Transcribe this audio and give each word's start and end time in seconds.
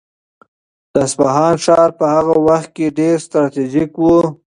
د 0.91 0.93
اصفهان 1.05 1.55
ښار 1.63 1.89
په 1.99 2.05
هغه 2.15 2.35
وخت 2.47 2.69
کې 2.75 2.95
ډېر 2.99 3.15
ستراتیژیک 3.25 3.91
و. 3.99 4.03